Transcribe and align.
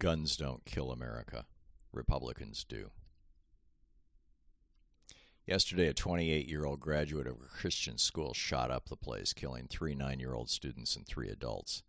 Guns 0.00 0.34
don't 0.38 0.64
kill 0.64 0.90
America. 0.92 1.44
Republicans 1.92 2.64
do. 2.64 2.90
Yesterday, 5.46 5.88
a 5.88 5.92
28 5.92 6.48
year 6.48 6.64
old 6.64 6.80
graduate 6.80 7.26
of 7.26 7.34
a 7.34 7.54
Christian 7.54 7.98
school 7.98 8.32
shot 8.32 8.70
up 8.70 8.88
the 8.88 8.96
place, 8.96 9.34
killing 9.34 9.66
three 9.68 9.94
nine 9.94 10.18
year 10.18 10.32
old 10.32 10.48
students 10.48 10.96
and 10.96 11.06
three 11.06 11.28
adults. 11.28 11.82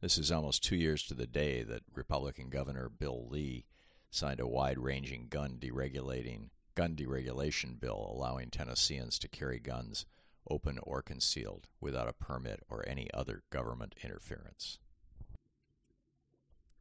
This 0.00 0.18
is 0.18 0.32
almost 0.32 0.64
two 0.64 0.74
years 0.74 1.04
to 1.04 1.14
the 1.14 1.28
day 1.28 1.62
that 1.62 1.84
Republican 1.94 2.48
Governor 2.50 2.88
Bill 2.88 3.28
Lee 3.28 3.66
signed 4.10 4.40
a 4.40 4.48
wide 4.48 4.80
ranging 4.80 5.28
gun 5.28 5.56
deregulating 5.60 6.48
gun 6.74 6.96
deregulation 6.96 7.78
bill 7.78 8.12
allowing 8.12 8.50
Tennesseans 8.50 9.16
to 9.20 9.28
carry 9.28 9.60
guns 9.60 10.06
open 10.50 10.80
or 10.82 11.02
concealed 11.02 11.68
without 11.80 12.08
a 12.08 12.12
permit 12.12 12.64
or 12.68 12.84
any 12.88 13.08
other 13.14 13.44
government 13.50 13.94
interference. 14.02 14.80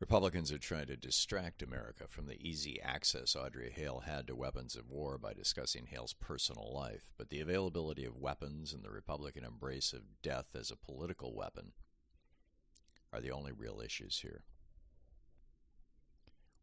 Republicans 0.04 0.52
are 0.52 0.58
trying 0.58 0.88
to 0.88 0.98
distract 0.98 1.64
America 1.64 2.04
from 2.10 2.26
the 2.26 2.36
easy 2.46 2.78
access 2.82 3.38
Audrey 3.38 3.72
Hale 3.74 4.02
had 4.06 4.28
to 4.28 4.36
weapons 4.36 4.76
of 4.76 4.90
war 4.90 5.18
by 5.18 5.32
discussing 5.32 5.86
Hale's 5.86 6.12
personal 6.12 6.74
life, 6.74 7.14
but 7.18 7.30
the 7.30 7.40
availability 7.40 8.04
of 8.04 8.18
weapons 8.18 8.74
and 8.74 8.84
the 8.84 8.92
Republican 8.92 9.46
embrace 9.46 9.94
of 9.94 10.22
death 10.22 10.58
as 10.60 10.70
a 10.70 10.76
political 10.76 11.34
weapon 11.34 11.72
are 13.14 13.22
the 13.22 13.32
only 13.32 13.54
real 13.54 13.80
issues 13.80 14.20
here. 14.20 14.44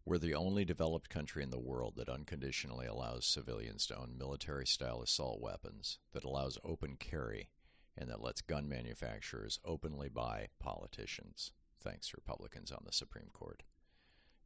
We're 0.05 0.19
the 0.19 0.35
only 0.35 0.67
developed 0.67 1.09
country 1.09 1.43
in 1.43 1.49
the 1.49 1.59
world 1.59 1.95
that 1.97 2.11
unconditionally 2.11 2.89
allows 2.89 3.25
civilians 3.25 3.87
to 3.87 3.97
own 3.97 4.19
military 4.19 4.67
style 4.67 5.01
assault 5.01 5.41
weapons, 5.41 5.99
that 6.13 6.25
allows 6.25 6.59
open 6.63 6.97
carry, 6.99 7.49
and 7.97 8.11
that 8.11 8.21
lets 8.21 8.43
gun 8.43 8.69
manufacturers 8.69 9.59
openly 9.65 10.11
buy 10.11 10.49
politicians 10.59 11.53
thanks 11.81 12.15
Republicans 12.15 12.71
on 12.71 12.83
the 12.85 12.93
Supreme 12.93 13.31
Court. 13.33 13.63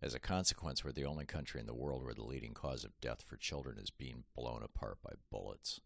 As 0.00 0.14
a 0.14 0.20
consequence, 0.20 0.84
we're 0.84 0.92
the 0.92 1.04
only 1.04 1.24
country 1.24 1.60
in 1.60 1.66
the 1.66 1.74
world 1.74 2.04
where 2.04 2.14
the 2.14 2.22
leading 2.22 2.54
cause 2.54 2.84
of 2.84 3.00
death 3.00 3.22
for 3.26 3.36
children 3.36 3.78
is 3.78 3.90
being 3.90 4.24
blown 4.36 4.62
apart 4.62 4.98
by 5.02 5.12
bullets. 5.30 5.80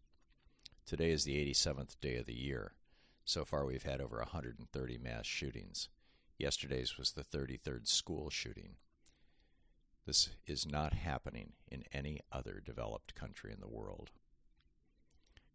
Today 0.85 1.11
is 1.11 1.23
the 1.23 1.37
87th 1.51 1.95
day 2.01 2.17
of 2.17 2.25
the 2.25 2.37
year. 2.37 2.73
So 3.25 3.45
far, 3.45 3.65
we've 3.65 3.83
had 3.83 4.01
over 4.01 4.17
130 4.17 4.97
mass 4.97 5.25
shootings. 5.25 5.89
Yesterday's 6.37 6.97
was 6.97 7.11
the 7.11 7.23
33rd 7.23 7.87
school 7.87 8.29
shooting. 8.29 8.75
This 10.05 10.29
is 10.47 10.65
not 10.65 10.93
happening 10.93 11.53
in 11.67 11.83
any 11.93 12.19
other 12.31 12.61
developed 12.65 13.13
country 13.13 13.51
in 13.53 13.59
the 13.59 13.67
world. 13.67 14.11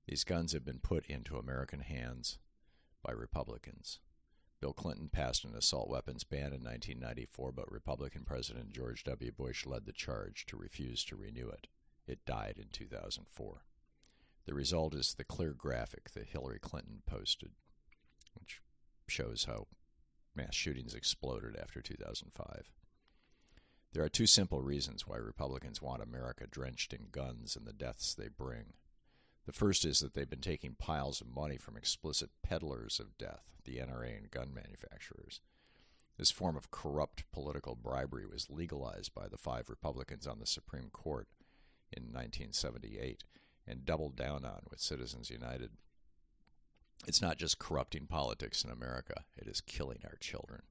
These 0.07 0.25
guns 0.25 0.53
have 0.53 0.65
been 0.65 0.79
put 0.79 1.07
into 1.07 1.37
American 1.37 1.81
hands 1.81 2.39
by 3.03 3.13
Republicans. 3.13 3.99
Bill 4.65 4.73
Clinton 4.73 5.11
passed 5.11 5.45
an 5.45 5.55
assault 5.55 5.91
weapons 5.91 6.25
ban 6.25 6.55
in 6.55 6.65
1994, 6.65 7.53
but 7.53 7.71
Republican 7.71 8.25
President 8.25 8.73
George 8.73 9.05
W. 9.05 9.31
Bush 9.31 9.67
led 9.67 9.85
the 9.85 9.93
charge 9.93 10.47
to 10.47 10.57
refuse 10.57 11.05
to 11.05 11.17
renew 11.17 11.51
it. 11.51 11.67
It 12.07 12.25
died 12.25 12.55
in 12.57 12.69
2004. 12.73 13.63
The 14.47 14.55
result 14.55 14.95
is 14.95 15.13
the 15.13 15.23
clear 15.23 15.53
graphic 15.53 16.13
that 16.13 16.29
Hillary 16.29 16.61
Clinton 16.61 17.03
posted, 17.05 17.51
which 18.33 18.63
shows 19.07 19.45
how 19.45 19.67
mass 20.35 20.55
shootings 20.55 20.95
exploded 20.95 21.59
after 21.61 21.83
2005. 21.83 22.73
There 23.93 24.03
are 24.03 24.09
two 24.09 24.27
simple 24.27 24.63
reasons 24.63 25.07
why 25.07 25.19
Republicans 25.19 25.83
want 25.83 26.01
America 26.01 26.47
drenched 26.47 26.95
in 26.95 27.09
guns 27.13 27.55
and 27.55 27.67
the 27.67 27.75
deaths 27.75 28.15
they 28.15 28.29
bring. 28.29 28.73
The 29.47 29.53
first 29.53 29.85
is 29.85 30.01
that 30.01 30.15
they've 30.15 30.29
been 30.29 30.41
taking 30.41 30.75
piles 30.75 31.21
of 31.21 31.35
money 31.35 31.59
from 31.59 31.77
explicit 31.77 32.31
peddlers 32.43 32.99
of 32.99 33.19
death, 33.19 33.45
the 33.65 33.77
NRA 33.77 34.17
and 34.17 34.31
gun 34.31 34.55
manufacturers. 34.55 35.41
This 36.17 36.31
form 36.31 36.57
of 36.57 36.71
corrupt 36.71 37.31
political 37.33 37.75
bribery 37.75 38.25
was 38.27 38.49
legalized 38.49 39.15
by 39.15 39.29
the 39.29 39.37
five 39.37 39.69
Republicans 39.69 40.27
on 40.27 40.39
the 40.39 40.47
Supreme 40.47 40.89
Court 40.91 41.29
in 41.93 42.05
1978 42.05 43.25
and 43.67 43.85
doubled 43.85 44.17
down 44.17 44.45
on 44.45 44.63
with 44.71 44.81
Citizens 44.81 45.31
United. 45.31 45.71
It's 47.07 47.21
not 47.21 47.37
just 47.37 47.59
corrupting 47.59 48.07
politics 48.07 48.65
in 48.65 48.71
America, 48.71 49.25
it 49.37 49.49
is 49.49 49.61
killing 49.61 50.01
our 50.05 50.17
children. 50.21 50.63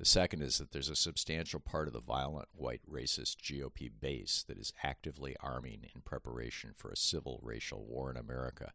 The 0.00 0.06
second 0.06 0.40
is 0.40 0.56
that 0.56 0.72
there's 0.72 0.88
a 0.88 0.96
substantial 0.96 1.60
part 1.60 1.86
of 1.86 1.92
the 1.92 2.00
violent 2.00 2.48
white 2.54 2.80
racist 2.90 3.36
GOP 3.42 3.90
base 4.00 4.42
that 4.48 4.56
is 4.56 4.72
actively 4.82 5.36
arming 5.40 5.90
in 5.94 6.00
preparation 6.00 6.72
for 6.74 6.90
a 6.90 6.96
civil 6.96 7.38
racial 7.42 7.84
war 7.84 8.10
in 8.10 8.16
America, 8.16 8.72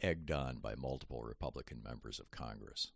egged 0.00 0.30
on 0.30 0.56
by 0.56 0.74
multiple 0.74 1.22
Republican 1.22 1.82
members 1.84 2.18
of 2.18 2.30
Congress. 2.30 2.92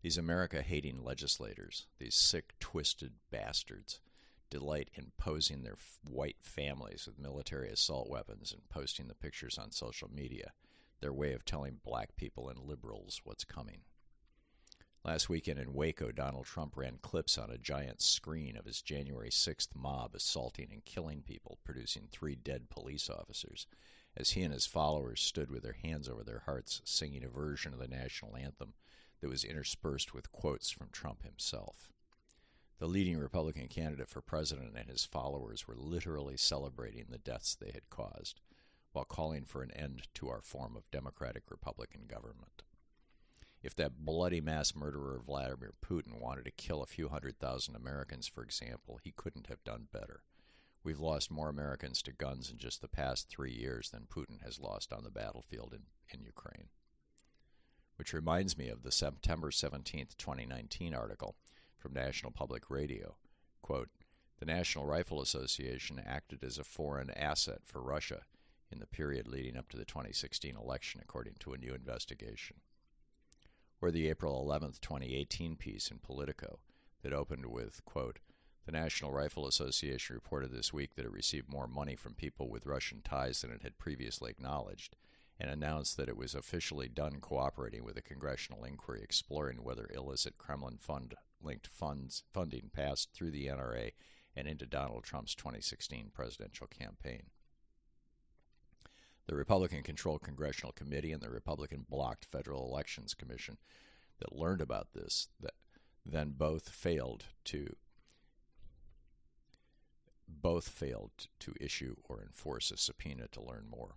These 0.00 0.16
America 0.16 0.62
hating 0.62 1.04
legislators, 1.04 1.86
these 1.98 2.14
sick, 2.14 2.54
twisted 2.60 3.12
bastards, 3.30 4.00
delight 4.48 4.88
in 4.94 5.12
posing 5.18 5.64
their 5.64 5.76
white 6.08 6.38
families 6.40 7.04
with 7.06 7.18
military 7.18 7.68
assault 7.68 8.08
weapons 8.08 8.52
and 8.52 8.66
posting 8.70 9.08
the 9.08 9.14
pictures 9.14 9.58
on 9.58 9.70
social 9.70 10.08
media, 10.10 10.52
their 11.02 11.12
way 11.12 11.34
of 11.34 11.44
telling 11.44 11.80
black 11.84 12.16
people 12.16 12.48
and 12.48 12.58
liberals 12.58 13.20
what's 13.22 13.44
coming. 13.44 13.82
Last 15.06 15.28
weekend 15.28 15.58
in 15.58 15.74
Waco, 15.74 16.12
Donald 16.12 16.46
Trump 16.46 16.78
ran 16.78 16.96
clips 17.02 17.36
on 17.36 17.50
a 17.50 17.58
giant 17.58 18.00
screen 18.00 18.56
of 18.56 18.64
his 18.64 18.80
January 18.80 19.28
6th 19.28 19.74
mob 19.74 20.14
assaulting 20.14 20.72
and 20.72 20.82
killing 20.82 21.20
people, 21.20 21.58
producing 21.62 22.08
three 22.10 22.34
dead 22.34 22.70
police 22.70 23.10
officers, 23.10 23.66
as 24.16 24.30
he 24.30 24.40
and 24.40 24.54
his 24.54 24.64
followers 24.64 25.20
stood 25.20 25.50
with 25.50 25.62
their 25.62 25.74
hands 25.74 26.08
over 26.08 26.24
their 26.24 26.44
hearts, 26.46 26.80
singing 26.86 27.22
a 27.22 27.28
version 27.28 27.74
of 27.74 27.80
the 27.80 27.86
national 27.86 28.34
anthem 28.34 28.72
that 29.20 29.28
was 29.28 29.44
interspersed 29.44 30.14
with 30.14 30.32
quotes 30.32 30.70
from 30.70 30.88
Trump 30.90 31.22
himself. 31.22 31.92
The 32.78 32.88
leading 32.88 33.18
Republican 33.18 33.68
candidate 33.68 34.08
for 34.08 34.22
president 34.22 34.74
and 34.74 34.88
his 34.88 35.04
followers 35.04 35.68
were 35.68 35.76
literally 35.76 36.38
celebrating 36.38 37.08
the 37.10 37.18
deaths 37.18 37.54
they 37.54 37.72
had 37.72 37.90
caused, 37.90 38.40
while 38.92 39.04
calling 39.04 39.44
for 39.44 39.62
an 39.62 39.70
end 39.72 40.08
to 40.14 40.30
our 40.30 40.40
form 40.40 40.74
of 40.76 40.90
democratic 40.90 41.42
Republican 41.50 42.06
government. 42.08 42.62
If 43.64 43.74
that 43.76 44.04
bloody 44.04 44.42
mass 44.42 44.74
murderer 44.74 45.22
Vladimir 45.24 45.72
Putin 45.82 46.20
wanted 46.20 46.44
to 46.44 46.50
kill 46.50 46.82
a 46.82 46.86
few 46.86 47.08
hundred 47.08 47.38
thousand 47.38 47.74
Americans, 47.74 48.28
for 48.28 48.42
example, 48.42 49.00
he 49.02 49.10
couldn't 49.10 49.46
have 49.46 49.64
done 49.64 49.88
better. 49.90 50.22
We've 50.82 51.00
lost 51.00 51.30
more 51.30 51.48
Americans 51.48 52.02
to 52.02 52.12
guns 52.12 52.50
in 52.50 52.58
just 52.58 52.82
the 52.82 52.88
past 52.88 53.30
three 53.30 53.52
years 53.52 53.88
than 53.88 54.02
Putin 54.02 54.44
has 54.44 54.60
lost 54.60 54.92
on 54.92 55.02
the 55.02 55.10
battlefield 55.10 55.72
in, 55.72 55.84
in 56.12 56.22
Ukraine. 56.22 56.68
Which 57.96 58.12
reminds 58.12 58.58
me 58.58 58.68
of 58.68 58.82
the 58.82 58.92
September 58.92 59.50
17, 59.50 60.08
2019 60.18 60.94
article 60.94 61.34
from 61.78 61.94
National 61.94 62.32
Public 62.32 62.68
Radio. 62.68 63.16
Quote, 63.62 63.88
the 64.40 64.44
National 64.44 64.84
Rifle 64.84 65.22
Association 65.22 66.02
acted 66.04 66.44
as 66.44 66.58
a 66.58 66.64
foreign 66.64 67.10
asset 67.12 67.60
for 67.64 67.80
Russia 67.80 68.24
in 68.70 68.78
the 68.78 68.86
period 68.86 69.26
leading 69.26 69.56
up 69.56 69.70
to 69.70 69.78
the 69.78 69.86
2016 69.86 70.54
election, 70.54 71.00
according 71.02 71.36
to 71.40 71.54
a 71.54 71.58
new 71.58 71.72
investigation 71.72 72.58
or 73.84 73.90
the 73.90 74.08
April 74.08 74.40
11, 74.40 74.76
2018 74.80 75.56
piece 75.56 75.90
in 75.90 75.98
Politico 75.98 76.58
that 77.02 77.12
opened 77.12 77.44
with, 77.44 77.84
quote, 77.84 78.18
the 78.64 78.72
National 78.72 79.12
Rifle 79.12 79.46
Association 79.46 80.14
reported 80.14 80.52
this 80.52 80.72
week 80.72 80.94
that 80.94 81.04
it 81.04 81.12
received 81.12 81.52
more 81.52 81.66
money 81.66 81.94
from 81.94 82.14
people 82.14 82.48
with 82.48 82.64
Russian 82.64 83.02
ties 83.02 83.42
than 83.42 83.50
it 83.50 83.60
had 83.62 83.76
previously 83.76 84.30
acknowledged, 84.30 84.96
and 85.38 85.50
announced 85.50 85.98
that 85.98 86.08
it 86.08 86.16
was 86.16 86.34
officially 86.34 86.88
done 86.88 87.20
cooperating 87.20 87.84
with 87.84 87.98
a 87.98 88.02
congressional 88.02 88.64
inquiry 88.64 89.02
exploring 89.02 89.62
whether 89.62 89.90
illicit 89.94 90.38
Kremlin 90.38 90.78
fund 90.78 91.14
linked 91.42 91.66
funds 91.66 92.22
funding 92.32 92.70
passed 92.72 93.12
through 93.12 93.32
the 93.32 93.48
NRA 93.48 93.90
and 94.34 94.48
into 94.48 94.64
Donald 94.64 95.04
Trump's 95.04 95.34
2016 95.34 96.10
presidential 96.14 96.68
campaign. 96.68 97.24
The 99.26 99.36
Republican 99.36 99.82
controlled 99.82 100.22
Congressional 100.22 100.72
Committee 100.72 101.12
and 101.12 101.22
the 101.22 101.30
Republican 101.30 101.86
blocked 101.88 102.26
Federal 102.26 102.66
Elections 102.66 103.14
Commission 103.14 103.56
that 104.18 104.36
learned 104.36 104.60
about 104.60 104.92
this 104.92 105.28
that 105.40 105.54
then 106.04 106.34
both 106.36 106.68
failed 106.68 107.24
to 107.44 107.76
both 110.28 110.68
failed 110.68 111.28
to 111.38 111.54
issue 111.60 111.96
or 112.04 112.20
enforce 112.20 112.70
a 112.70 112.76
subpoena 112.76 113.28
to 113.28 113.42
learn 113.42 113.66
more. 113.70 113.96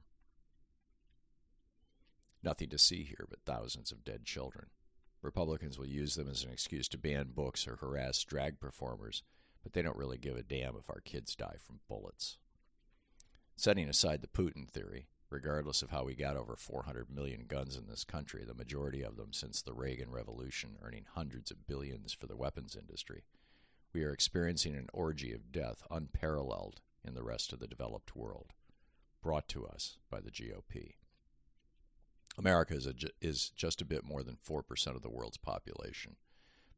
Nothing 2.43 2.69
to 2.69 2.77
see 2.77 3.03
here 3.03 3.25
but 3.29 3.39
thousands 3.45 3.91
of 3.91 4.05
dead 4.05 4.25
children. 4.25 4.67
Republicans 5.21 5.77
will 5.77 5.87
use 5.87 6.15
them 6.15 6.29
as 6.29 6.43
an 6.43 6.51
excuse 6.51 6.87
to 6.89 6.97
ban 6.97 7.31
books 7.33 7.67
or 7.67 7.77
harass 7.77 8.23
drag 8.23 8.59
performers, 8.59 9.23
but 9.63 9.73
they 9.73 9.81
don't 9.81 9.97
really 9.97 10.17
give 10.17 10.37
a 10.37 10.43
damn 10.43 10.77
if 10.77 10.89
our 10.89 11.01
kids 11.01 11.35
die 11.35 11.57
from 11.59 11.79
bullets. 11.89 12.37
Setting 13.55 13.89
aside 13.89 14.21
the 14.21 14.27
Putin 14.27 14.69
theory, 14.69 15.07
regardless 15.29 15.81
of 15.81 15.89
how 15.89 16.03
we 16.05 16.15
got 16.15 16.37
over 16.37 16.55
400 16.55 17.09
million 17.09 17.45
guns 17.47 17.75
in 17.75 17.87
this 17.87 18.03
country, 18.03 18.43
the 18.45 18.53
majority 18.53 19.01
of 19.03 19.17
them 19.17 19.33
since 19.33 19.61
the 19.61 19.73
Reagan 19.73 20.11
Revolution, 20.11 20.77
earning 20.81 21.05
hundreds 21.13 21.51
of 21.51 21.67
billions 21.67 22.13
for 22.13 22.27
the 22.27 22.37
weapons 22.37 22.75
industry. 22.79 23.23
We 23.93 24.03
are 24.03 24.13
experiencing 24.13 24.75
an 24.75 24.89
orgy 24.93 25.33
of 25.33 25.51
death 25.51 25.83
unparalleled 25.91 26.81
in 27.03 27.13
the 27.13 27.23
rest 27.23 27.51
of 27.53 27.59
the 27.59 27.67
developed 27.67 28.15
world, 28.15 28.53
brought 29.21 29.47
to 29.49 29.65
us 29.65 29.97
by 30.09 30.19
the 30.21 30.31
GOP. 30.31 30.93
America 32.37 32.75
is, 32.75 32.85
a, 32.85 32.93
is 33.21 33.49
just 33.49 33.81
a 33.81 33.85
bit 33.85 34.03
more 34.03 34.23
than 34.23 34.37
4% 34.37 34.95
of 34.95 35.01
the 35.01 35.09
world's 35.09 35.37
population, 35.37 36.15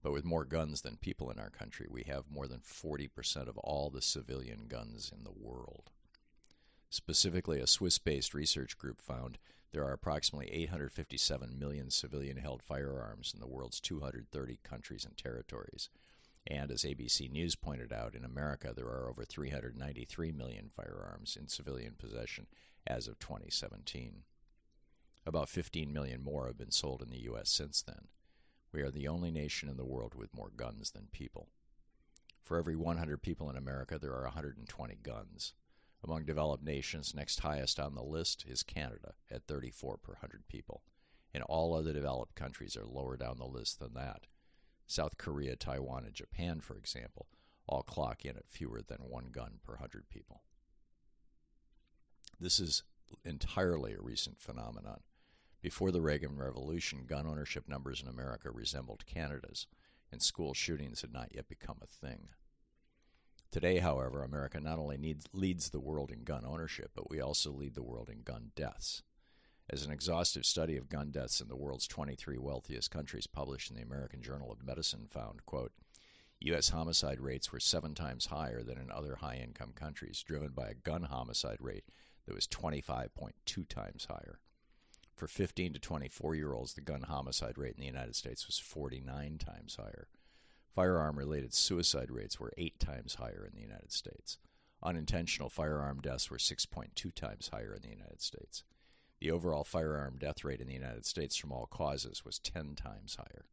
But 0.01 0.13
with 0.13 0.23
more 0.23 0.45
guns 0.45 0.81
than 0.81 0.97
people 0.97 1.29
in 1.29 1.39
our 1.39 1.49
country, 1.49 1.87
we 1.89 2.03
have 2.03 2.31
more 2.31 2.47
than 2.47 2.59
40% 2.61 3.47
of 3.47 3.57
all 3.57 3.89
the 3.89 4.01
civilian 4.01 4.67
guns 4.67 5.11
in 5.15 5.23
the 5.23 5.31
world. 5.31 5.91
Specifically, 6.89 7.59
a 7.59 7.67
Swiss 7.67 7.99
based 7.99 8.33
research 8.33 8.77
group 8.77 8.99
found 8.99 9.37
there 9.71 9.83
are 9.83 9.93
approximately 9.93 10.51
857 10.51 11.59
million 11.59 11.91
civilian 11.91 12.37
held 12.37 12.63
firearms 12.63 13.31
in 13.33 13.39
the 13.39 13.47
world's 13.47 13.79
230 13.79 14.59
countries 14.63 15.05
and 15.05 15.15
territories. 15.15 15.89
And 16.47 16.71
as 16.71 16.83
ABC 16.83 17.29
News 17.29 17.55
pointed 17.55 17.93
out, 17.93 18.15
in 18.15 18.25
America 18.25 18.73
there 18.75 18.87
are 18.87 19.07
over 19.07 19.23
393 19.23 20.31
million 20.31 20.71
firearms 20.75 21.37
in 21.39 21.47
civilian 21.47 21.93
possession 21.95 22.47
as 22.87 23.07
of 23.07 23.19
2017. 23.19 24.23
About 25.27 25.49
15 25.49 25.93
million 25.93 26.23
more 26.23 26.47
have 26.47 26.57
been 26.57 26.71
sold 26.71 27.03
in 27.03 27.09
the 27.11 27.23
U.S. 27.23 27.49
since 27.49 27.83
then. 27.83 28.07
We 28.71 28.81
are 28.81 28.89
the 28.89 29.07
only 29.07 29.29
nation 29.29 29.69
in 29.69 29.77
the 29.77 29.85
world 29.85 30.15
with 30.15 30.33
more 30.33 30.51
guns 30.55 30.91
than 30.91 31.09
people. 31.11 31.49
For 32.43 32.57
every 32.57 32.75
100 32.75 33.21
people 33.21 33.47
in 33.49 33.55
America, 33.55 33.99
there 33.99 34.13
are 34.13 34.23
120 34.23 34.97
guns. 35.03 35.53
Among 36.03 36.25
developed 36.25 36.63
nations, 36.63 37.13
next 37.13 37.41
highest 37.41 37.79
on 37.79 37.93
the 37.93 38.03
list 38.03 38.45
is 38.47 38.63
Canada 38.63 39.13
at 39.29 39.47
34 39.47 39.97
per 39.97 40.13
100 40.13 40.47
people, 40.47 40.83
and 41.33 41.43
all 41.43 41.73
other 41.73 41.93
developed 41.93 42.35
countries 42.35 42.77
are 42.77 42.85
lower 42.85 43.17
down 43.17 43.37
the 43.37 43.45
list 43.45 43.79
than 43.79 43.93
that. 43.95 44.27
South 44.87 45.17
Korea, 45.17 45.55
Taiwan, 45.55 46.05
and 46.05 46.13
Japan, 46.13 46.61
for 46.61 46.77
example, 46.77 47.27
all 47.67 47.83
clock 47.83 48.25
in 48.25 48.37
at 48.37 48.49
fewer 48.49 48.81
than 48.81 48.97
one 49.09 49.27
gun 49.31 49.59
per 49.63 49.73
100 49.73 50.09
people. 50.09 50.41
This 52.39 52.59
is 52.59 52.83
entirely 53.25 53.93
a 53.93 54.01
recent 54.01 54.39
phenomenon. 54.39 55.01
Before 55.61 55.91
the 55.91 56.01
Reagan 56.01 56.37
Revolution, 56.37 57.05
gun 57.05 57.27
ownership 57.27 57.67
numbers 57.67 58.01
in 58.01 58.07
America 58.07 58.49
resembled 58.49 59.05
Canada's, 59.05 59.67
and 60.11 60.21
school 60.21 60.53
shootings 60.53 61.01
had 61.01 61.11
not 61.11 61.35
yet 61.35 61.49
become 61.49 61.77
a 61.83 61.85
thing. 61.85 62.29
Today, 63.51 63.79
however, 63.79 64.23
America 64.23 64.59
not 64.59 64.77
only 64.77 64.97
needs, 64.97 65.25
leads 65.33 65.69
the 65.69 65.79
world 65.79 66.11
in 66.11 66.23
gun 66.23 66.45
ownership, 66.45 66.91
but 66.93 67.09
we 67.09 67.19
also 67.19 67.51
lead 67.51 67.73
the 67.73 67.81
world 67.81 68.09
in 68.09 68.21
gun 68.21 68.51
deaths. 68.55 69.01
As 69.71 69.83
an 69.83 69.91
exhaustive 69.91 70.45
study 70.45 70.77
of 70.77 70.89
gun 70.89 71.09
deaths 71.09 71.41
in 71.41 71.47
the 71.47 71.55
world's 71.55 71.87
23 71.87 72.37
wealthiest 72.37 72.91
countries 72.91 73.27
published 73.27 73.71
in 73.71 73.75
the 73.75 73.83
American 73.83 74.21
Journal 74.21 74.51
of 74.51 74.63
Medicine 74.63 75.07
found, 75.09 75.45
quote, 75.45 75.71
U.S. 76.41 76.69
homicide 76.69 77.19
rates 77.19 77.51
were 77.51 77.59
seven 77.59 77.93
times 77.93 78.27
higher 78.27 78.63
than 78.63 78.77
in 78.77 78.91
other 78.91 79.15
high 79.15 79.35
income 79.43 79.73
countries, 79.73 80.23
driven 80.25 80.49
by 80.49 80.67
a 80.69 80.73
gun 80.73 81.03
homicide 81.03 81.57
rate 81.59 81.85
that 82.25 82.35
was 82.35 82.47
25.2 82.47 83.67
times 83.67 84.05
higher. 84.09 84.39
For 85.15 85.27
15 85.27 85.73
to 85.73 85.79
24 85.79 86.35
year 86.35 86.53
olds, 86.53 86.75
the 86.75 86.81
gun 86.81 87.01
homicide 87.01 87.57
rate 87.57 87.73
in 87.75 87.81
the 87.81 87.87
United 87.87 88.15
States 88.15 88.47
was 88.47 88.57
49 88.57 89.37
times 89.37 89.75
higher. 89.75 90.07
Firearm 90.79 91.19
related 91.19 91.53
suicide 91.53 92.09
rates 92.09 92.39
were 92.39 92.53
eight 92.57 92.79
times 92.79 93.15
higher 93.15 93.45
in 93.45 93.53
the 93.53 93.61
United 93.61 93.91
States. 93.91 94.37
Unintentional 94.81 95.49
firearm 95.49 95.99
deaths 95.99 96.31
were 96.31 96.37
6.2 96.37 97.13
times 97.13 97.49
higher 97.51 97.75
in 97.75 97.81
the 97.81 97.89
United 97.89 98.21
States. 98.21 98.63
The 99.19 99.29
overall 99.29 99.65
firearm 99.65 100.15
death 100.17 100.45
rate 100.45 100.61
in 100.61 100.67
the 100.67 100.73
United 100.73 101.05
States 101.05 101.35
from 101.35 101.51
all 101.51 101.65
causes 101.65 102.23
was 102.23 102.39
10 102.39 102.75
times 102.75 103.17
higher. 103.17 103.47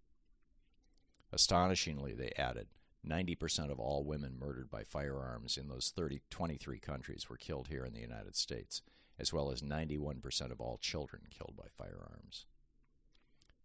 Astonishingly, 1.32 2.14
they 2.14 2.31
added, 2.38 2.69
90% 3.05 3.72
of 3.72 3.81
all 3.81 4.05
women 4.05 4.38
murdered 4.38 4.70
by 4.70 4.84
firearms 4.84 5.56
in 5.56 5.67
those 5.67 5.93
30, 5.96 6.20
23 6.31 6.79
countries 6.79 7.29
were 7.29 7.37
killed 7.37 7.67
here 7.67 7.84
in 7.84 7.93
the 7.93 7.99
United 7.99 8.37
States, 8.37 8.82
as 9.19 9.32
well 9.32 9.50
as 9.50 9.62
91% 9.62 10.52
of 10.52 10.61
all 10.61 10.79
children 10.79 11.22
killed 11.29 11.56
by 11.56 11.67
firearms. 11.76 12.46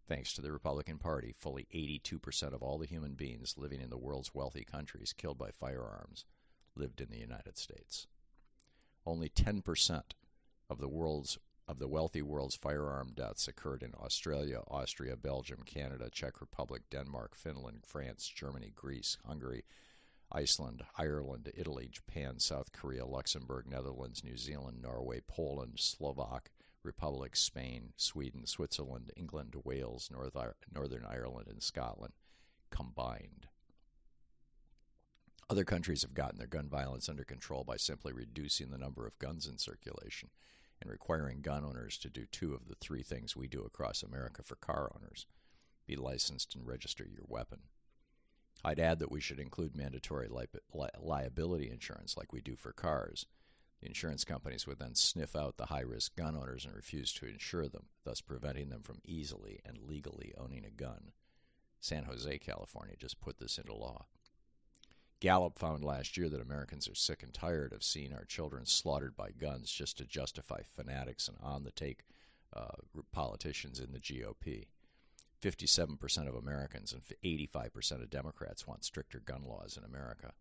Thanks 0.08 0.32
to 0.34 0.42
the 0.42 0.52
Republican 0.52 0.98
Party, 0.98 1.34
fully 1.38 1.66
82% 1.72 2.52
of 2.52 2.62
all 2.62 2.78
the 2.78 2.86
human 2.86 3.14
beings 3.14 3.54
living 3.56 3.80
in 3.80 3.90
the 3.90 3.96
world's 3.96 4.34
wealthy 4.34 4.64
countries 4.64 5.12
killed 5.12 5.38
by 5.38 5.50
firearms 5.50 6.24
lived 6.74 7.00
in 7.00 7.08
the 7.10 7.18
United 7.18 7.56
States. 7.56 8.06
Only 9.06 9.28
10% 9.28 10.02
of 10.70 10.78
the 10.78 10.88
world's 10.88 11.38
of 11.68 11.78
the 11.78 11.88
wealthy 11.88 12.22
world's 12.22 12.56
firearm 12.56 13.12
deaths 13.14 13.46
occurred 13.46 13.84
in 13.84 13.94
Australia, 13.94 14.62
Austria, 14.66 15.16
Belgium, 15.16 15.62
Canada, 15.64 16.10
Czech 16.10 16.40
Republic, 16.40 16.82
Denmark, 16.90 17.36
Finland, 17.36 17.84
France, 17.86 18.26
Germany, 18.26 18.72
Greece, 18.74 19.16
Hungary, 19.24 19.64
Iceland, 20.32 20.82
Ireland, 20.98 21.52
Italy, 21.56 21.88
Japan, 21.90 22.40
South 22.40 22.72
Korea, 22.72 23.06
Luxembourg, 23.06 23.66
Netherlands, 23.68 24.24
New 24.24 24.36
Zealand, 24.36 24.82
Norway, 24.82 25.20
Poland, 25.26 25.74
Slovak, 25.78 26.50
Republic, 26.84 27.36
Spain, 27.36 27.92
Sweden, 27.96 28.46
Switzerland, 28.46 29.12
England, 29.16 29.54
Wales, 29.64 30.10
North, 30.12 30.36
Northern 30.72 31.04
Ireland, 31.04 31.48
and 31.48 31.62
Scotland 31.62 32.14
combined. 32.70 33.46
Other 35.48 35.64
countries 35.64 36.02
have 36.02 36.14
gotten 36.14 36.38
their 36.38 36.46
gun 36.46 36.68
violence 36.68 37.08
under 37.08 37.24
control 37.24 37.62
by 37.64 37.76
simply 37.76 38.12
reducing 38.12 38.70
the 38.70 38.78
number 38.78 39.06
of 39.06 39.18
guns 39.18 39.46
in 39.46 39.58
circulation 39.58 40.30
and 40.80 40.90
requiring 40.90 41.42
gun 41.42 41.64
owners 41.64 41.98
to 41.98 42.08
do 42.10 42.26
two 42.26 42.54
of 42.54 42.68
the 42.68 42.74
three 42.74 43.02
things 43.02 43.36
we 43.36 43.48
do 43.48 43.62
across 43.62 44.02
America 44.02 44.42
for 44.42 44.56
car 44.56 44.90
owners 44.96 45.26
be 45.86 45.96
licensed 45.96 46.54
and 46.54 46.66
register 46.66 47.04
your 47.04 47.24
weapon. 47.28 47.60
I'd 48.64 48.80
add 48.80 48.98
that 49.00 49.10
we 49.10 49.20
should 49.20 49.40
include 49.40 49.76
mandatory 49.76 50.28
li- 50.28 50.46
li- 50.72 50.88
liability 50.98 51.70
insurance 51.70 52.16
like 52.16 52.32
we 52.32 52.40
do 52.40 52.56
for 52.56 52.72
cars 52.72 53.26
insurance 53.82 54.24
companies 54.24 54.66
would 54.66 54.78
then 54.78 54.94
sniff 54.94 55.34
out 55.34 55.56
the 55.56 55.66
high 55.66 55.80
risk 55.80 56.16
gun 56.16 56.36
owners 56.36 56.64
and 56.64 56.74
refuse 56.74 57.12
to 57.14 57.26
insure 57.26 57.68
them, 57.68 57.86
thus 58.04 58.20
preventing 58.20 58.68
them 58.70 58.82
from 58.82 59.00
easily 59.04 59.60
and 59.64 59.78
legally 59.86 60.32
owning 60.38 60.64
a 60.64 60.70
gun. 60.70 61.12
San 61.80 62.04
Jose, 62.04 62.38
California 62.38 62.94
just 62.96 63.20
put 63.20 63.38
this 63.38 63.58
into 63.58 63.74
law. 63.74 64.06
Gallup 65.20 65.58
found 65.58 65.84
last 65.84 66.16
year 66.16 66.28
that 66.28 66.40
Americans 66.40 66.88
are 66.88 66.94
sick 66.94 67.22
and 67.22 67.32
tired 67.32 67.72
of 67.72 67.84
seeing 67.84 68.12
our 68.12 68.24
children 68.24 68.66
slaughtered 68.66 69.16
by 69.16 69.30
guns 69.30 69.70
just 69.70 69.98
to 69.98 70.04
justify 70.04 70.62
fanatics 70.62 71.28
and 71.28 71.36
on 71.40 71.62
the 71.62 71.70
take 71.70 72.04
uh, 72.54 72.76
politicians 73.12 73.78
in 73.78 73.92
the 73.92 74.00
GOP. 74.00 74.66
57% 75.40 76.28
of 76.28 76.34
Americans 76.34 76.92
and 76.92 77.02
85% 77.24 78.02
of 78.02 78.10
Democrats 78.10 78.66
want 78.66 78.84
stricter 78.84 79.20
gun 79.20 79.44
laws 79.44 79.76
in 79.76 79.84
America. 79.84 80.32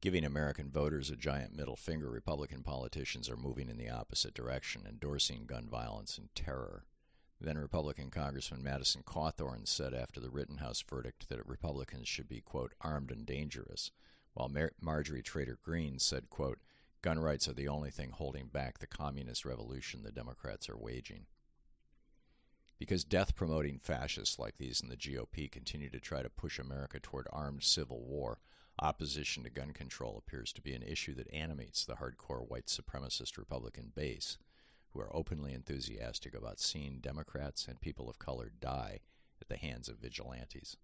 Giving 0.00 0.24
American 0.24 0.70
voters 0.70 1.10
a 1.10 1.16
giant 1.16 1.54
middle 1.54 1.76
finger, 1.76 2.08
Republican 2.08 2.62
politicians 2.62 3.28
are 3.28 3.36
moving 3.36 3.68
in 3.68 3.76
the 3.76 3.90
opposite 3.90 4.32
direction, 4.32 4.86
endorsing 4.88 5.44
gun 5.44 5.68
violence 5.68 6.16
and 6.16 6.34
terror. 6.34 6.86
Then 7.38 7.58
Republican 7.58 8.10
Congressman 8.10 8.62
Madison 8.62 9.02
Cawthorn 9.02 9.68
said 9.68 9.92
after 9.92 10.18
the 10.18 10.30
Rittenhouse 10.30 10.80
verdict 10.80 11.28
that 11.28 11.46
Republicans 11.46 12.08
should 12.08 12.28
be, 12.28 12.40
quote, 12.40 12.72
armed 12.80 13.10
and 13.10 13.26
dangerous, 13.26 13.90
while 14.32 14.48
Mar- 14.48 14.72
Marjorie 14.80 15.22
Taylor 15.22 15.58
Greene 15.62 15.98
said, 15.98 16.30
quote, 16.30 16.60
gun 17.02 17.18
rights 17.18 17.46
are 17.46 17.54
the 17.54 17.68
only 17.68 17.90
thing 17.90 18.10
holding 18.10 18.46
back 18.46 18.78
the 18.78 18.86
communist 18.86 19.44
revolution 19.44 20.02
the 20.02 20.10
Democrats 20.10 20.70
are 20.70 20.78
waging. 20.78 21.26
Because 22.78 23.04
death 23.04 23.34
promoting 23.34 23.78
fascists 23.78 24.38
like 24.38 24.56
these 24.56 24.80
in 24.80 24.88
the 24.88 24.96
GOP 24.96 25.50
continue 25.50 25.90
to 25.90 26.00
try 26.00 26.22
to 26.22 26.30
push 26.30 26.58
America 26.58 26.98
toward 26.98 27.26
armed 27.30 27.64
civil 27.64 28.00
war, 28.00 28.38
Opposition 28.82 29.42
to 29.42 29.50
gun 29.50 29.72
control 29.72 30.16
appears 30.16 30.54
to 30.54 30.62
be 30.62 30.72
an 30.72 30.82
issue 30.82 31.14
that 31.16 31.30
animates 31.34 31.84
the 31.84 31.96
hardcore 31.96 32.48
white 32.48 32.64
supremacist 32.64 33.36
Republican 33.36 33.92
base, 33.94 34.38
who 34.92 35.00
are 35.00 35.14
openly 35.14 35.52
enthusiastic 35.52 36.34
about 36.34 36.58
seeing 36.58 36.98
Democrats 36.98 37.68
and 37.68 37.78
people 37.78 38.08
of 38.08 38.18
color 38.18 38.50
die 38.58 39.00
at 39.38 39.48
the 39.48 39.58
hands 39.58 39.90
of 39.90 39.98
vigilantes. 39.98 40.78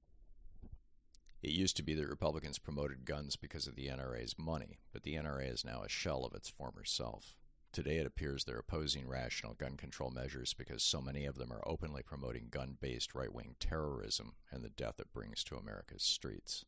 It 1.42 1.52
used 1.52 1.74
to 1.78 1.82
be 1.82 1.94
that 1.94 2.06
Republicans 2.06 2.58
promoted 2.58 3.06
guns 3.06 3.34
because 3.34 3.66
of 3.66 3.76
the 3.76 3.86
NRA's 3.86 4.38
money, 4.38 4.80
but 4.92 5.02
the 5.02 5.14
NRA 5.14 5.50
is 5.50 5.64
now 5.64 5.82
a 5.82 5.88
shell 5.88 6.26
of 6.26 6.34
its 6.34 6.50
former 6.50 6.84
self. 6.84 7.34
Today 7.72 7.96
it 7.96 8.06
appears 8.06 8.44
they're 8.44 8.58
opposing 8.58 9.08
rational 9.08 9.54
gun 9.54 9.78
control 9.78 10.10
measures 10.10 10.52
because 10.52 10.82
so 10.82 11.00
many 11.00 11.24
of 11.24 11.36
them 11.36 11.50
are 11.50 11.66
openly 11.66 12.02
promoting 12.02 12.48
gun 12.50 12.76
based 12.78 13.14
right 13.14 13.32
wing 13.32 13.56
terrorism 13.58 14.34
and 14.50 14.62
the 14.62 14.68
death 14.68 15.00
it 15.00 15.14
brings 15.14 15.42
to 15.44 15.56
America's 15.56 16.02
streets. 16.02 16.66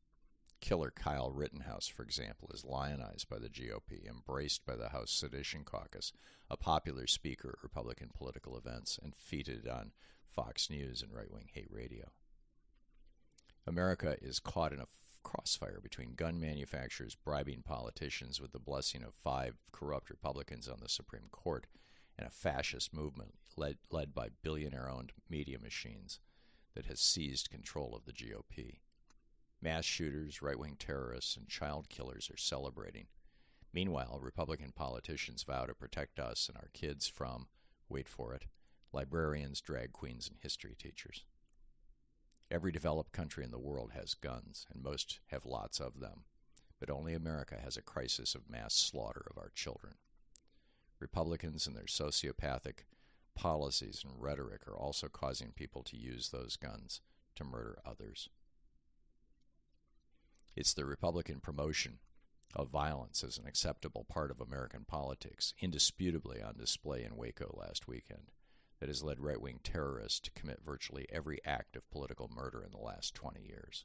Killer 0.61 0.91
Kyle 0.91 1.31
Rittenhouse, 1.31 1.87
for 1.87 2.03
example, 2.03 2.50
is 2.53 2.65
lionized 2.65 3.29
by 3.29 3.38
the 3.38 3.49
GOP, 3.49 4.07
embraced 4.09 4.67
by 4.67 4.77
the 4.77 4.91
House 4.91 5.11
Sedition 5.11 5.65
Caucus, 5.65 6.12
a 6.50 6.57
popular 6.57 7.07
speaker 7.07 7.55
at 7.57 7.62
Republican 7.62 8.11
political 8.12 8.57
events, 8.57 8.99
and 9.03 9.15
feted 9.15 9.69
on 9.69 9.93
Fox 10.27 10.69
News 10.69 11.03
and 11.03 11.15
right 11.15 11.31
wing 11.31 11.49
hate 11.53 11.71
radio. 11.71 12.11
America 13.67 14.17
is 14.21 14.41
caught 14.41 14.73
in 14.73 14.81
a 14.81 14.87
crossfire 15.23 15.81
between 15.83 16.15
gun 16.15 16.41
manufacturers 16.41 17.15
bribing 17.15 17.62
politicians 17.62 18.41
with 18.41 18.53
the 18.53 18.59
blessing 18.59 19.03
of 19.03 19.15
five 19.15 19.57
corrupt 19.73 20.11
Republicans 20.11 20.69
on 20.69 20.79
the 20.81 20.88
Supreme 20.88 21.29
Court 21.31 21.67
and 22.17 22.27
a 22.27 22.31
fascist 22.31 22.95
movement 22.95 23.35
led, 23.57 23.77
led 23.91 24.15
by 24.15 24.29
billionaire 24.43 24.88
owned 24.88 25.12
media 25.29 25.59
machines 25.59 26.19
that 26.75 26.87
has 26.87 27.00
seized 27.00 27.50
control 27.50 27.95
of 27.95 28.05
the 28.05 28.12
GOP. 28.12 28.79
Mass 29.61 29.85
shooters, 29.85 30.41
right 30.41 30.59
wing 30.59 30.77
terrorists, 30.79 31.37
and 31.37 31.49
child 31.49 31.88
killers 31.88 32.31
are 32.33 32.37
celebrating. 32.37 33.07
Meanwhile, 33.73 34.21
Republican 34.23 34.73
politicians 34.73 35.43
vow 35.43 35.67
to 35.67 35.75
protect 35.75 36.21
us 36.21 36.49
and 36.49 36.57
our 36.57 36.71
kids 36.73 37.09
from, 37.09 37.49
wait 37.88 38.09
for 38.09 38.35
it, 38.35 38.47
librarians, 38.93 39.61
drag 39.61 39.93
queens, 39.93 40.29
and 40.29 40.38
history 40.41 40.77
teachers. 40.79 41.25
Every 42.50 42.73
developed 42.73 43.12
country 43.12 43.45
in 43.45 43.50
the 43.50 43.59
world 43.59 43.93
has 43.93 44.15
guns, 44.15 44.67
and 44.73 44.83
most 44.83 45.21
have 45.27 45.45
lots 45.45 45.81
of 45.81 46.00
them. 46.00 46.25
But 46.81 46.88
only 46.88 47.12
America 47.12 47.57
has 47.62 47.77
a 47.77 47.83
crisis 47.83 48.35
of 48.35 48.49
mass 48.49 48.75
slaughter 48.75 49.27
of 49.29 49.37
our 49.37 49.50
children. 49.55 49.95
Republicans 51.00 51.67
and 51.67 51.77
their 51.77 51.85
sociopathic 51.85 52.85
policies 53.35 54.05
and 54.05 54.21
rhetoric 54.23 54.67
are 54.67 54.77
also 54.77 55.09
causing 55.09 55.53
people 55.53 55.83
to 55.83 55.97
use 55.97 56.31
those 56.31 56.57
guns 56.57 57.00
to 57.37 57.45
murder 57.45 57.79
others. 57.85 58.29
It's 60.57 60.75
the 60.75 60.85
Republican 60.85 61.40
promotion 61.40 61.99
of 62.55 62.71
violence 62.71 63.23
as 63.23 63.38
an 63.38 63.47
acceptable 63.47 64.05
part 64.05 64.31
of 64.31 64.40
American 64.40 64.85
politics, 64.85 65.55
indisputably 65.61 66.43
on 66.43 66.57
display 66.57 67.05
in 67.05 67.17
Waco 67.17 67.55
last 67.59 67.87
weekend, 67.87 68.31
that 68.81 68.88
has 68.88 69.02
led 69.02 69.21
right 69.21 69.40
wing 69.40 69.61
terrorists 69.62 70.21
to 70.21 70.31
commit 70.33 70.61
virtually 70.64 71.07
every 71.11 71.40
act 71.45 71.76
of 71.76 71.90
political 71.90 72.28
murder 72.35 72.62
in 72.64 72.71
the 72.71 72.78
last 72.78 73.14
20 73.14 73.40
years. 73.40 73.85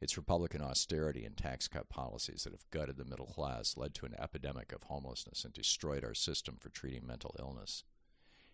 It's 0.00 0.16
Republican 0.16 0.62
austerity 0.62 1.26
and 1.26 1.36
tax 1.36 1.68
cut 1.68 1.90
policies 1.90 2.44
that 2.44 2.54
have 2.54 2.70
gutted 2.70 2.96
the 2.96 3.04
middle 3.04 3.26
class, 3.26 3.76
led 3.76 3.94
to 3.96 4.06
an 4.06 4.14
epidemic 4.18 4.72
of 4.72 4.84
homelessness, 4.84 5.44
and 5.44 5.52
destroyed 5.52 6.04
our 6.04 6.14
system 6.14 6.56
for 6.58 6.70
treating 6.70 7.06
mental 7.06 7.36
illness. 7.38 7.84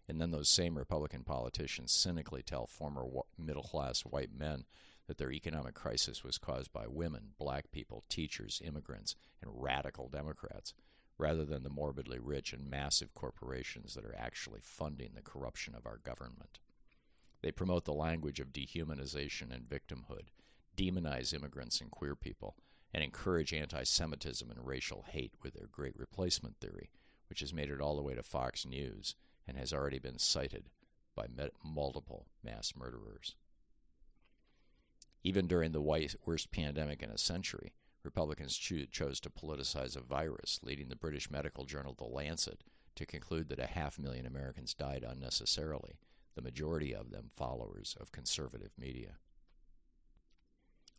And 0.08 0.20
then 0.20 0.32
those 0.32 0.48
same 0.48 0.76
Republican 0.76 1.22
politicians 1.22 1.92
cynically 1.92 2.42
tell 2.42 2.66
former 2.66 3.04
middle 3.38 3.62
class 3.62 4.00
white 4.00 4.32
men 4.36 4.64
that 5.06 5.18
their 5.18 5.32
economic 5.32 5.74
crisis 5.74 6.24
was 6.24 6.38
caused 6.38 6.72
by 6.72 6.86
women, 6.86 7.34
black 7.38 7.70
people, 7.70 8.04
teachers, 8.08 8.60
immigrants, 8.64 9.14
and 9.40 9.50
radical 9.54 10.08
Democrats, 10.08 10.74
rather 11.18 11.44
than 11.44 11.62
the 11.62 11.70
morbidly 11.70 12.18
rich 12.18 12.52
and 12.52 12.68
massive 12.68 13.14
corporations 13.14 13.94
that 13.94 14.04
are 14.04 14.16
actually 14.18 14.60
funding 14.62 15.12
the 15.14 15.22
corruption 15.22 15.74
of 15.74 15.86
our 15.86 15.98
government. 15.98 16.58
They 17.42 17.52
promote 17.52 17.84
the 17.84 17.92
language 17.92 18.40
of 18.40 18.52
dehumanization 18.52 19.54
and 19.54 19.68
victimhood, 19.68 20.26
demonize 20.76 21.32
immigrants 21.32 21.80
and 21.80 21.90
queer 21.90 22.16
people, 22.16 22.56
and 22.92 23.02
encourage 23.02 23.52
anti 23.52 23.84
Semitism 23.84 24.50
and 24.50 24.66
racial 24.66 25.04
hate 25.08 25.34
with 25.42 25.54
their 25.54 25.68
great 25.70 25.98
replacement 25.98 26.56
theory, 26.58 26.90
which 27.28 27.40
has 27.40 27.52
made 27.54 27.70
it 27.70 27.80
all 27.80 27.96
the 27.96 28.02
way 28.02 28.14
to 28.14 28.22
Fox 28.22 28.66
News 28.66 29.14
and 29.46 29.56
has 29.56 29.72
already 29.72 29.98
been 29.98 30.18
cited 30.18 30.70
by 31.14 31.26
multiple 31.64 32.26
mass 32.42 32.72
murderers. 32.76 33.36
Even 35.26 35.48
during 35.48 35.72
the 35.72 35.80
worst 35.80 36.52
pandemic 36.52 37.02
in 37.02 37.10
a 37.10 37.18
century, 37.18 37.72
Republicans 38.04 38.56
cho- 38.56 38.84
chose 38.92 39.18
to 39.18 39.28
politicize 39.28 39.96
a 39.96 40.00
virus, 40.00 40.60
leading 40.62 40.88
the 40.88 40.94
British 40.94 41.32
medical 41.32 41.64
journal 41.64 41.94
The 41.94 42.04
Lancet 42.04 42.62
to 42.94 43.04
conclude 43.04 43.48
that 43.48 43.58
a 43.58 43.66
half 43.66 43.98
million 43.98 44.24
Americans 44.24 44.72
died 44.72 45.02
unnecessarily, 45.02 45.98
the 46.36 46.42
majority 46.42 46.94
of 46.94 47.10
them 47.10 47.32
followers 47.34 47.96
of 47.98 48.12
conservative 48.12 48.70
media. 48.78 49.16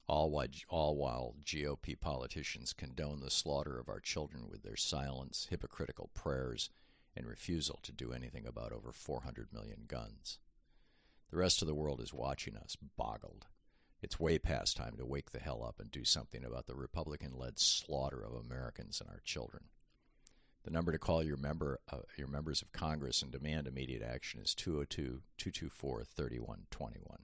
All 0.08 0.30
while, 0.30 0.48
all 0.68 0.98
while 0.98 1.36
GOP 1.46 1.98
politicians 1.98 2.74
condone 2.74 3.22
the 3.22 3.32
slaughter 3.32 3.80
of 3.80 3.88
our 3.88 4.02
children 4.02 4.50
with 4.50 4.62
their 4.62 4.76
silence, 4.76 5.48
hypocritical 5.50 6.10
prayers, 6.14 6.70
and 7.16 7.26
refusal 7.26 7.80
to 7.82 7.94
do 7.94 8.12
anything 8.12 8.46
about 8.46 8.74
over 8.74 8.92
400 8.92 9.54
million 9.54 9.86
guns. 9.88 10.38
The 11.32 11.38
rest 11.38 11.62
of 11.62 11.68
the 11.70 11.76
world 11.76 12.02
is 12.02 12.14
watching 12.14 12.58
us, 12.58 12.76
boggled. 12.76 13.46
It's 14.02 14.20
way 14.20 14.38
past 14.38 14.78
time 14.78 14.96
to 14.98 15.06
wake 15.06 15.32
the 15.32 15.40
hell 15.40 15.64
up 15.64 15.80
and 15.80 15.90
do 15.90 16.06
something 16.06 16.44
about 16.44 16.68
the 16.68 16.76
Republican 16.76 17.36
led 17.36 17.58
slaughter 17.58 18.24
of 18.24 18.34
Americans 18.34 19.02
and 19.02 19.10
our 19.10 19.22
children. 19.26 19.64
The 20.64 20.72
number 20.72 20.92
to 20.92 21.00
call 21.00 21.24
your 21.24 21.38
member 21.38 21.80
uh, 21.92 22.00
your 22.16 22.28
members 22.28 22.62
of 22.62 22.72
Congress 22.72 23.22
and 23.22 23.32
demand 23.32 23.68
immediate 23.68 24.04
action 24.04 24.40
is 24.40 24.56
202-224-3121. 24.56 27.18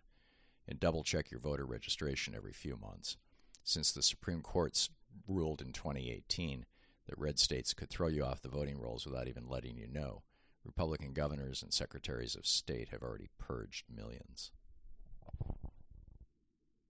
And 0.68 0.80
double 0.80 1.04
check 1.04 1.30
your 1.30 1.42
voter 1.42 1.66
registration 1.66 2.34
every 2.36 2.54
few 2.54 2.78
months. 2.78 3.18
Since 3.64 3.92
the 3.92 4.02
Supreme 4.02 4.42
Court's 4.42 4.90
ruled 5.28 5.62
in 5.62 5.74
2018 5.74 6.66
that 7.08 7.20
red 7.20 7.38
states 7.38 7.74
could 7.74 7.90
throw 7.90 8.08
you 8.08 8.24
off 8.24 8.42
the 8.42 8.50
voting 8.50 8.80
rolls 8.80 9.06
without 9.06 9.28
even 9.28 9.48
letting 9.48 9.78
you 9.78 9.88
know, 9.88 10.24
Republican 10.64 11.14
governors 11.14 11.62
and 11.62 11.74
secretaries 11.74 12.36
of 12.36 12.48
state 12.48 12.90
have 12.90 13.04
already 13.04 13.30
purged 13.38 13.86
millions. 13.94 14.52